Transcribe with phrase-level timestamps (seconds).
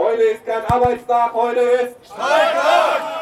[0.00, 3.17] Heute ist kein Arbeitstag, heute ist Streiktag!